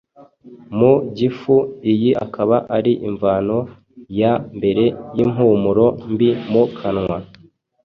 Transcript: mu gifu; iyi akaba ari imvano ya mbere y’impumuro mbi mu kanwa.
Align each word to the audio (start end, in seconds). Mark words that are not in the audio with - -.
mu 0.77 0.93
gifu; 1.17 1.55
iyi 1.91 2.11
akaba 2.25 2.55
ari 2.77 2.93
imvano 3.07 3.57
ya 4.19 4.33
mbere 4.57 4.83
y’impumuro 5.15 5.85
mbi 6.13 6.29
mu 6.51 6.63
kanwa. 6.77 7.17